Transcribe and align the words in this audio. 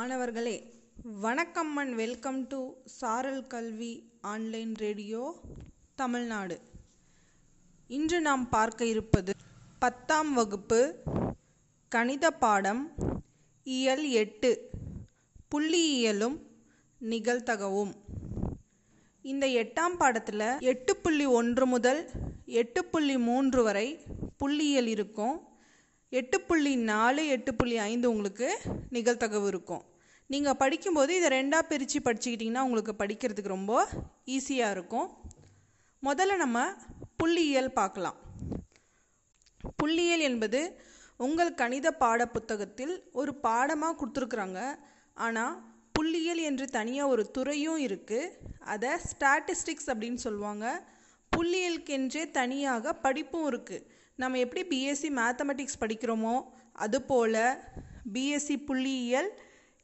மாணவர்களே 0.00 0.72
வணக்கம் 1.02 1.76
and 1.76 1.94
welcome 1.94 2.46
to 2.46 2.72
சாரல் 2.84 3.46
கல்வி 3.46 4.10
ஆன்லைன் 4.20 4.74
ரேடியோ 4.74 5.40
தமிழ்நாடு 5.94 6.60
இன்று 7.88 8.20
நாம் 8.20 8.48
பார்க்க 8.48 8.84
இருப்பது 8.84 9.32
பத்தாம் 9.78 10.32
வகுப்பு 10.32 11.04
கணித 11.88 12.30
பாடம் 12.30 12.94
இயல் 13.62 14.08
எட்டு 14.10 14.70
புள்ளியியலும் 15.54 16.38
நிகழ்தகவும். 17.00 17.92
இந்த 19.22 19.46
எட்டாம் 19.46 19.96
பாடத்தில் 19.98 20.58
எட்டு 20.58 20.96
புள்ளி 20.96 21.26
ஒன்று 21.26 21.66
முதல் 21.66 22.10
எட்டு 22.44 22.84
புள்ளி 22.84 23.18
மூன்று 23.18 23.62
வரை 23.62 24.00
புள்ளியியல் 24.44 24.86
இருக்கும். 24.86 25.49
எட்டு 26.18 26.36
புள்ளி 26.46 26.72
நாலு 26.92 27.22
எட்டு 27.34 27.50
புள்ளி 27.58 27.76
ஐந்து 27.90 28.06
உங்களுக்கு 28.12 28.48
நிகழ்தகவு 28.94 29.46
இருக்கும். 29.52 29.82
நீங்கள் 30.30 30.58
படிக்கும்போது 30.62 31.12
இதை 31.18 31.28
ரெண்டாக 31.36 31.68
பிரித்து 31.70 31.98
படிச்சுக்கிட்டிங்கன்னா 32.06 32.64
உங்களுக்கு 32.68 32.94
படிக்கிறதுக்கு 33.02 33.54
ரொம்ப 33.56 33.74
ஈஸியாக 34.36 34.74
இருக்கும். 34.76 35.08
முதல்ல 36.08 36.36
நம்ம 36.44 36.58
புள்ளியியல் 37.22 37.70
பார்க்கலாம். 37.80 38.18
புள்ளியியல் 39.80 40.26
என்பது 40.30 40.60
உங்கள் 41.26 41.58
கணித 41.62 41.88
பாட 42.02 42.20
புத்தகத்தில் 42.36 42.94
ஒரு 43.20 43.34
பாடமாக 43.46 43.98
கொடுத்துருக்குறாங்க. 44.00 44.60
ஆனால் 45.16 45.56
புள்ளியியல் 45.98 46.42
என்று 46.50 46.66
தனியாக 46.78 47.12
ஒரு 47.14 47.24
துறையும் 47.36 47.80
இருக்குது 47.86 48.32
அதை 48.74 48.92
ஸ்டாட்டிஸ்டிக்ஸ் 49.10 49.90
அப்படின்னு 49.92 50.20
சொல்லுவாங்க. 50.26 50.66
புள்ளியியலுக்கென்றே 51.32 52.30
தனியாக 52.30 52.92
படிப்பும் 52.92 53.52
இருக்குது 53.52 53.84
நம்ம 54.16 54.38
எப்படி 54.38 54.62
பிஎஸ்சி 54.68 55.10
மேத்தமெட்டிக்ஸ் 55.10 55.80
படிக்கிறோமோ 55.80 56.34
அதுபோல் 56.72 57.40
பிஎஸ்சி 58.12 58.56
புள்ளியியல் 58.66 59.30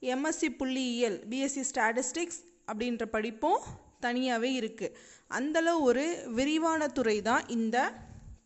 எம்எஸ்சி 0.02 0.48
புள்ளியியல் 0.58 1.16
பிஎஸ்சி 1.30 1.62
ஸ்டாட்டிஸ்டிக்ஸ் 1.70 2.40
அப்படின்ற 2.72 3.04
படிப்பும் 3.06 3.60
தனியாகவே 4.00 4.50
இருக்குது 4.52 4.94
அந்தளவு 5.28 5.82
ஒரு 5.82 6.04
விரிவான 6.26 6.88
துறை 6.88 7.22
தான் 7.22 7.46
இந்த 7.46 7.76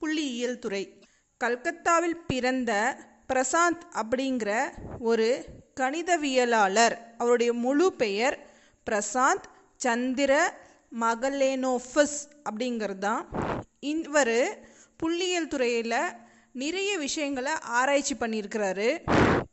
புள்ளியியல் 0.01 0.59
துறை. 0.59 0.85
கல்கத்தாவில் 1.41 2.17
பிறந்த 2.27 2.73
பிரசாந்த் 3.29 3.85
அப்படிங்கிற 3.95 4.51
ஒரு 4.99 5.27
கணிதவியலாளர் 5.81 6.97
அவருடைய 7.19 7.53
முழு 7.53 7.93
பெயர் 7.93 8.37
பிரசாந்த் 8.87 9.47
சந்திர 9.77 10.33
மகலேனோஃபஸ் 10.99 12.19
அப்படிங்கிறது 12.49 12.99
தான் 12.99 13.29
இவர் 13.79 14.39
புள்ளியியல் 15.03 15.49
துறையில் 15.49 16.01
நிறைய 16.53 16.99
விஷயங்களை 16.99 17.53
ஆராய்ச்சி 17.53 18.15
பண்ணியிருக்கிறாரு. 18.15 18.89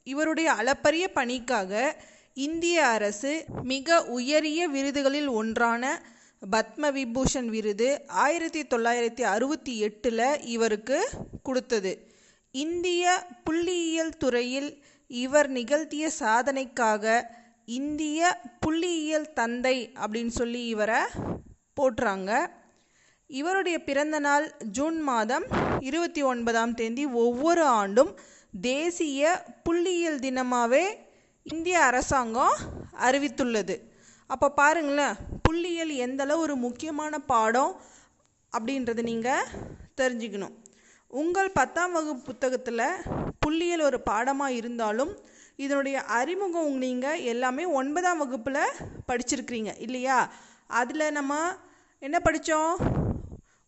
இவருடைய 0.04 0.54
அளப்பரிய 0.54 1.12
பணிக்காக 1.12 1.96
இந்திய 2.34 2.88
அரசு 2.88 3.46
மிக 3.64 4.06
உயரிய 4.06 4.70
விருதுகளில் 4.70 5.28
ஒன்றான 5.28 6.02
பத்ம 6.52 6.92
விபூஷன் 6.92 7.46
விருது 7.46 8.02
ஆயிரத்தி 8.08 8.62
தொள்ளாயிரத்தி 8.64 9.22
அறுபத்தி 9.22 9.80
எட்டில் 9.80 10.42
இவருக்கு 10.42 11.10
கொடுத்தது. 11.44 12.12
இந்திய 12.52 13.26
புள்ளியியல் 13.44 14.18
துறையில் 14.18 14.84
இவர் 15.08 15.50
நிகழ்த்திய 15.50 16.12
சாதனைக்காக 16.20 17.22
இந்திய 17.68 18.20
புள்ளியியல் 18.66 19.34
தந்தை 19.34 19.92
அப்படின்னு 20.00 20.28
சொல்லி 20.28 20.68
இவரை 20.68 21.00
போட்டுறாங்க 21.78 22.32
இவருடைய 23.30 23.78
பிறந்த 23.84 24.20
நாள் 24.20 24.46
ஜூன் 24.72 25.00
மாதம் 25.02 25.46
இருபத்தி 25.80 26.22
ஒன்பதாம் 26.24 26.74
தேதி 26.74 27.06
ஒவ்வொரு 27.06 27.64
ஆண்டும் 27.64 28.12
தேசிய 28.62 29.46
புள்ளியியல் 29.70 30.20
தினமாகவே 30.20 30.86
இந்திய 31.44 31.80
அரசாங்கம் 31.84 32.56
அறிவித்துள்ளது. 33.00 33.76
அப்போ 34.28 34.52
பாருங்களேன் 34.52 35.20
புள்ளியியல் 35.50 35.94
எந்தளவு 36.06 36.38
ஒரு 36.38 36.56
முக்கியமான 36.56 37.20
பாடம் 37.20 37.82
அப்படின்றத 38.58 39.02
நீங்கள் 39.02 39.48
தெரிஞ்சுக்கணும். 39.98 40.56
உங்கள் 41.14 41.52
பத்தாம் 41.52 41.92
வகுப்பு 41.92 42.22
புத்தகத்தில் 42.22 42.82
புள்ளியல் 43.40 43.80
ஒரு 43.80 44.02
பாடமாக 44.02 44.54
இருந்தாலும் 44.54 45.18
இதனுடைய 45.56 46.02
அறிமுகம் 46.02 46.78
நீங்கள் 46.78 47.22
எல்லாமே 47.22 47.66
ஒன்பதாம் 47.66 48.18
வகுப்பில் 48.18 48.76
படிச்சிருக்கிறீங்க 49.08 49.72
இல்லையா? 49.78 50.32
அதில் 50.68 51.12
நம்ம 51.12 51.34
என்ன 52.00 52.20
படித்தோம் 52.20 52.76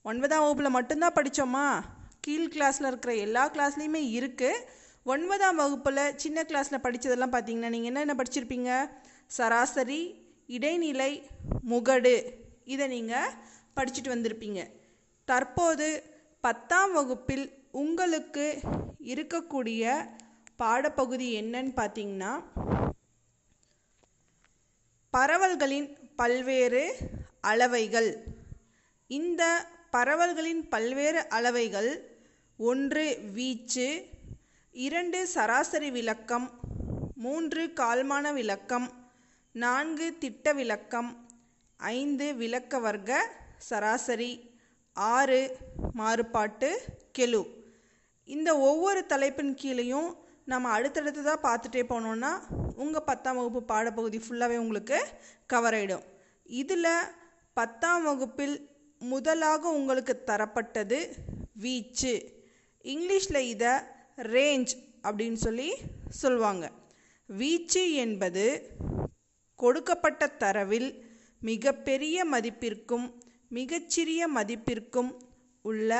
ஒன்பதாம் 0.01 0.41
வகுப்பில் 0.41 0.69
மட்டும்தான் 0.69 1.15
படித்தோமா 1.15 1.83
கீழ் 2.21 2.51
கிளாஸில் 2.53 2.87
இருக்கிற 2.87 3.15
எல்லா 3.15 3.49
கிளாஸ்லேயுமே 3.49 4.01
இருக்குது 4.17 4.65
ஒன்பதாம் 5.03 5.55
வகுப்பில் 5.55 6.15
சின்ன 6.15 6.43
கிளாஸில் 6.43 6.83
படித்ததெல்லாம் 6.83 7.33
பார்த்தீங்கன்னா 7.35 7.73
நீங்கள் 7.75 7.91
என்ன 7.91 7.99
என்ன 7.99 8.15
படிச்சிருப்பீங்க? 8.17 8.89
சராசரி 9.25 10.01
இடைநிலை 10.47 11.29
முகடு. 11.69 12.15
இதை 12.65 12.87
நீங்கள் 12.87 13.31
படிச்சுட்டு 13.75 14.13
வந்திருப்பீங்க. 14.15 14.69
தற்போது 15.25 16.03
பத்தாம் 16.43 16.91
வகுப்பில் 16.93 17.45
உங்களுக்கு 17.71 18.45
இருக்கக்கூடிய 19.13 19.83
பாடப்பகுதி 20.57 21.27
என்னன்னு 21.41 21.71
பார்த்தீங்கன்னா 21.79 22.31
பரவல்களின் 25.13 25.89
பல்வேறு 26.15 26.83
அளவைகள். 27.41 28.09
இந்த 29.07 29.43
பரவல்களின் 29.91 30.69
பல்வேறு 30.69 31.21
அளவைகள் 31.27 31.91
ஒன்று 32.59 33.05
வீச்சு 33.33 33.87
இரண்டு 34.71 35.27
சராசரி 35.27 35.91
விளக்கம் 35.91 36.47
மூன்று 37.15 37.63
கால்மான 37.79 38.33
விளக்கம் 38.33 38.87
நான்கு 39.55 40.17
திட்ட 40.17 40.53
விளக்கம் 40.53 41.09
ஐந்து 41.79 42.35
விளக்க 42.35 42.79
வர்க்க 42.79 43.31
சராசரி 43.69 44.31
ஆறு 45.07 45.57
மாறுபாட்டு 45.97 46.69
கெழு. 47.17 47.41
இந்த 48.25 48.57
ஒவ்வொரு 48.57 49.05
தலைப்பின் 49.05 49.53
கீழேயும் 49.61 50.09
நம்ம 50.45 50.79
அடுத்தடுத்ததாக 50.79 51.43
பார்த்துட்டே 51.45 51.81
போனோன்னா 51.91 52.31
உங்கள் 52.75 53.05
பத்தாம் 53.05 53.35
வகுப்பு 53.35 53.61
பாடப்பகுதி 53.73 54.19
ஃபுல்லாகவே 54.25 54.57
உங்களுக்கு 54.57 54.99
கவர் 55.45 55.73
ஆகிடும் 55.73 56.05
இதில் 56.43 56.87
பத்தாம் 57.53 58.03
வகுப்பில் 58.03 58.55
முதலாக 58.99 59.69
உங்களுக்கு 59.69 60.23
தரப்பட்டது 60.27 60.99
வீச்சு. 61.53 62.13
இங்கிலீஷில் 62.83 63.47
இதை 63.53 63.73
ரேஞ்ச் 64.17 64.73
அப்படின்னு 65.03 65.39
சொல்லி 65.45 65.69
சொல்லுவாங்க. 66.09 66.71
வீச்சு 67.27 67.93
என்பது 67.93 68.45
கொடுக்கப்பட்ட 69.55 70.27
தரவில் 70.27 70.89
மிகப்பெரிய 71.39 72.25
மதிப்பிற்கும் 72.25 73.07
மிகச்சிறிய 73.51 74.21
மதிப்பிற்கும் 74.37 75.11
உள்ள 75.65 75.91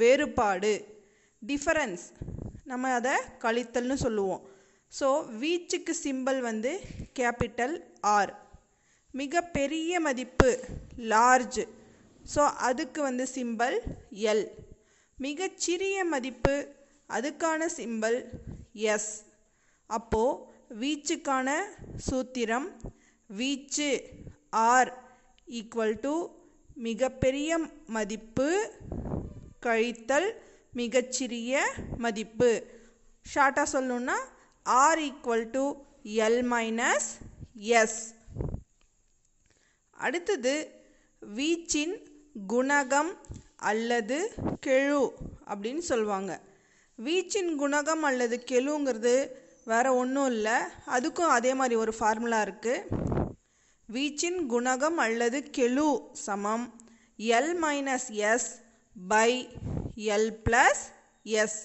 வேறுபாடு 0.00 0.72
டிஃபரன்ஸ் 1.42 2.04
நம்ம 2.70 2.90
அதை 2.98 3.14
கழித்தல்னு 3.42 3.96
சொல்லுவோம். 4.04 4.42
ஸோ 4.92 5.08
வீச்சுக்கு 5.40 5.92
சிம்பல் 6.04 6.40
வந்து 6.40 6.72
கேபிட்டல் 7.18 7.74
ஆர் 8.16 8.32
மிக 9.14 9.42
பெரிய 9.56 10.00
மதிப்பு 10.00 10.50
லார்ஜ் 11.12 11.62
ஸோ 12.34 12.42
அதுக்கு 12.68 13.00
வந்து 13.02 13.24
சிம்பல் 13.34 13.76
எல் 14.32 14.46
மிகச்சிறிய 15.18 16.04
மதிப்பு 16.04 16.54
அதுக்கான 17.10 17.66
சிம்பல் 17.78 18.18
எஸ் 18.94 19.12
அப்போது 19.90 20.40
வீச்சுக்கான 20.80 21.48
சூத்திரம் 22.06 22.68
வீச்சு 23.30 23.90
ஆர் 24.70 24.90
ஈக்குவல் 25.48 25.96
டு 26.00 26.14
மிகப்பெரிய 26.74 27.58
மதிப்பு 27.86 28.48
கழித்தல் 29.66 30.28
மிகச்சிறிய 30.72 31.72
மதிப்பு. 31.98 32.50
ஷார்ட்டாக 33.34 33.66
சொல்லணுன்னா 33.72 34.16
R 34.62 34.98
equal 34.98 35.50
to 35.50 35.64
L 36.04 36.42
minus 36.52 37.08
S 37.54 38.14
அடுத்தது 39.94 40.54
வீச்சின் 41.36 41.94
குணகம் 42.48 43.12
அல்லது 43.56 44.32
கெழு 44.66 45.10
அப்படின்னு 45.46 45.78
சொல்லுவாங்க. 45.78 46.40
வீச்சின் 46.98 47.50
குணகம் 47.58 48.02
அல்லது 48.02 48.44
கெழுங்கிறது 48.50 49.30
வேறு 49.64 49.96
ஒன்றும் 49.96 50.26
இல்லை. 50.26 50.56
அதுக்கும் 50.86 51.34
அதே 51.38 51.54
மாதிரி 51.54 51.74
ஒரு 51.74 51.94
ஃபார்முலா 51.98 52.42
இருக்குது 52.42 53.03
வீச்சின் 53.94 54.38
குணகம் 54.52 54.98
அல்லது 55.04 55.38
கெழு 55.56 55.88
சமம். 56.26 56.64
L 57.36 57.52
minus 57.64 58.06
S 58.30 58.48
by 59.12 59.30
L 60.14 60.30
plus 60.46 60.82
S 61.40 61.58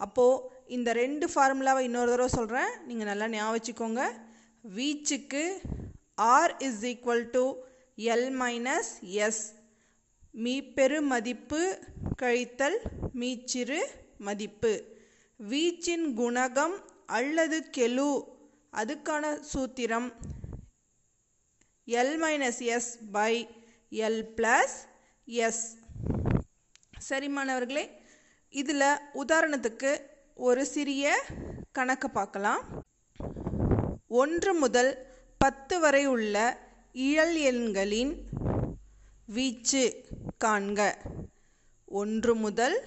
அப்போது 0.00 0.40
இந்த 0.76 0.90
ரெண்டு 1.00 1.26
ஃபார்முலாவை 1.32 1.82
இன்னொரு 1.88 2.10
தடவை 2.12 2.30
சொல்கிறேன் 2.36 2.72
நீங்கள் 2.86 3.10
நல்லா 3.10 3.26
ஞாபகம் 3.34 3.56
வச்சுக்கோங்க. 3.56 4.02
வீச்சுக்கு 4.76 5.44
R 6.34 6.54
is 6.66 6.82
equal 6.90 7.24
to 7.36 7.44
L 8.12 8.28
minus 8.42 8.92
S 9.24 9.42
மீப்பெரு 10.44 10.98
மதிப்பு 11.12 11.62
கழித்தல் 12.22 12.78
மீச்சிறு 13.20 13.80
மதிப்பு. 14.28 14.72
வீச்சின் 15.50 16.06
குணகம் 16.20 16.76
அல்லது 17.18 17.58
கெழு. 17.76 18.10
அதுக்கான 18.80 19.34
சூத்திரம் 19.52 20.10
L 21.86 22.16
minus 22.22 22.58
S 22.58 22.98
by 23.12 23.48
L 23.90 24.24
plus 24.36 24.74
S 25.24 25.78
சரி 26.98 27.28
மாணவர்களே 27.28 28.00
இதில் 28.48 28.98
உதாரணத்துக்கு 29.14 30.00
ஒரு 30.34 30.66
சிறிய 30.66 31.24
கணக்கு 31.72 32.10
பார்க்கலாம். 32.10 32.84
ஒன்று 34.08 34.54
முதல் 34.54 35.06
பத்து 35.38 35.80
வரை 35.80 36.06
உள்ள 36.06 36.58
இயல் 36.92 37.36
எண்களின் 37.36 38.28
வீச்சு 39.26 40.04
காண்க. 40.44 40.94
ஒன்று 41.86 42.34
முதல் 42.34 42.82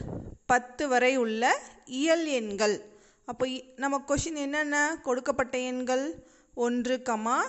பத்து 0.45 0.88
வரை 0.88 1.18
உள்ள 1.18 1.62
இயல் 1.86 2.25
எண்கள். 2.25 2.86
அப்போ 3.25 3.45
இ- 3.45 3.63
நம்ம 3.75 4.03
கொஷின் 4.07 4.36
என்னென்ன? 4.36 5.00
கொடுக்கப்பட்ட 5.03 5.57
எண்கள்? 5.57 6.27
ஒன்று 6.53 7.01
கமா 7.06 7.42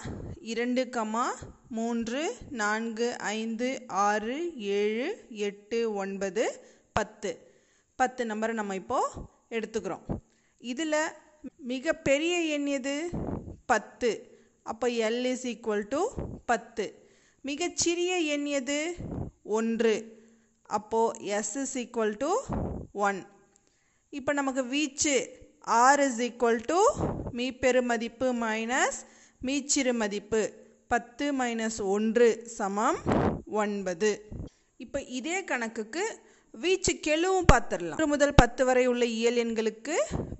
இரண்டு 0.50 0.82
கமா 0.96 1.24
மூன்று 1.68 2.20
நான்கு 2.50 3.06
ஐந்து 3.18 3.68
ஆறு 3.88 4.36
ஏழு 4.56 5.06
எட்டு 5.28 5.78
ஒன்பது 5.94 6.44
பத்து. 6.92 7.30
பத்து 7.98 8.24
நம்பரை 8.24 8.52
நம்ம 8.52 8.74
இப்போது 8.74 9.22
எடுத்துக்கிறோம். 9.50 10.04
இதில் 10.58 10.98
மிக 11.72 11.92
பெரிய 12.08 12.34
எண் 12.56 12.66
எது? 12.66 12.94
பத்து. 13.66 14.10
அப்போ 14.62 14.88
எல் 14.88 15.24
இஸ் 15.24 15.46
ஈக்குவல் 15.46 15.84
டு 15.88 16.02
பத்து. 16.46 16.86
மிகச்சிறிய 17.40 18.20
எண் 18.34 18.44
எது? 18.44 18.80
ஒன்று. 19.42 19.96
அப்போது 20.78 21.24
S 21.24 21.54
is 21.56 21.76
equal 21.78 22.16
to 22.16 22.30
one 22.92 23.26
இப்போ 24.08 24.32
நமக்கு 24.32 24.64
வீச்சு 24.66 25.16
ஆர் 25.82 26.00
இஸ் 26.00 26.20
ஈக்குவல் 26.20 26.64
டு 26.64 26.80
மீ 27.32 27.50
பெருமதிப்பு 27.50 28.28
மைனஸ் 28.46 28.98
மீச்சிறு 29.46 29.92
மதிப்பு 30.00 30.40
பத்து 30.92 31.26
மைனஸ் 31.40 31.78
ஒன்று 31.94 32.28
சமம் 32.58 32.98
ஒன்பது. 33.60 34.10
இப்போ 34.84 34.98
இதே 35.18 35.38
கணக்குக்கு 35.50 36.04
வீச்சு 36.62 36.92
கெழுவும் 37.06 37.48
பார்த்துடலாம் 37.52 37.98
ஒன்று 37.98 38.06
முதல் 38.12 38.34
பத்து 38.40 38.62
வரை 38.68 38.84
உள்ள 38.92 39.04
இயல் 39.16 39.38
எண்களுக்கு 39.44 39.96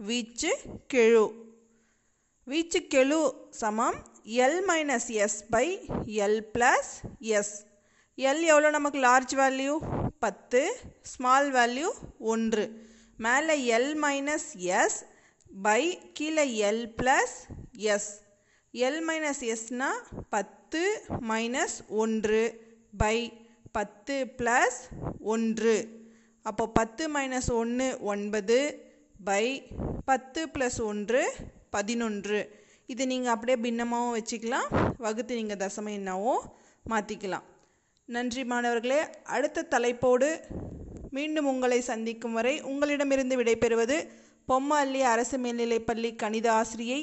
வீச்சு 0.09 0.51
கெழு. 0.95 1.25
வீச்சு 2.47 2.81
கெழு 2.95 3.21
சமம் 3.61 3.99
L 4.45 4.61
minus 4.71 5.09
S 5.25 5.39
by 5.55 5.67
L 6.25 6.41
plus 6.55 6.93
S 7.39 7.55
L 8.19 8.43
எவ்வளோ 8.53 8.71
நமக்கு 8.79 9.01
லார்ஜ் 9.09 9.35
வேல்யூ 9.43 9.75
பத்து. 10.25 10.63
ஸ்மால் 11.13 11.49
வேல்யூ 11.59 11.89
ஒன்று. 12.35 12.67
மேலே 13.27 13.57
எல் 13.79 13.93
மைனஸ் 14.05 14.49
எஸ் 14.79 15.01
பை 15.67 15.83
கீழே 16.19 16.47
L 16.69 16.87
plus 17.01 17.37
S 17.95 18.13
L 18.85 19.03
minus 19.09 19.43
எஸ்னால் 19.55 20.01
பத்து 20.35 20.81
மைனஸ் 21.31 21.77
ஒன்று 22.03 22.41
பை 23.03 23.17
பத்து 23.77 24.15
ப்ளஸ் 24.39 24.79
ஒன்று. 25.33 25.77
அப்போ 26.47 26.65
பத்து 26.79 27.05
மைனஸ் 27.15 27.49
ஒன்று 27.61 27.87
ஒன்பது 28.13 28.59
பை 29.29 29.45
பத்து 30.11 30.43
ப்ளஸ் 30.55 30.79
ஒன்று 30.91 31.23
பதினொன்று. 31.77 32.41
இது 32.93 33.03
நீங்கள் 33.13 33.35
அப்படியே 33.35 33.59
பின்னமாகவும் 33.67 34.17
வச்சுக்கலாம். 34.19 34.69
வகுத்து 35.07 35.41
நீங்கள் 35.41 35.63
தசம 35.65 35.93
எண்ணாவும் 35.99 36.45
மாற்றிக்கலாம் 36.93 37.47
நன்றி 38.17 38.45
மாணவர்களே. 38.53 39.01
அடுத்த 39.37 39.69
தலைப்போடு 39.75 40.31
மீண்டும் 41.17 41.51
உங்களை 41.55 41.81
சந்திக்கும் 41.93 42.37
வரை 42.39 42.55
உங்களிடமிருந்து 42.71 43.37
விடைபெறுவது 43.41 43.97
பொம்மல்லி 44.51 45.01
அரசு 45.13 45.37
மேல்நிலைப்பள்ளி 45.45 46.11
கணித 46.23 46.47
ஆசிரியை 46.59 46.95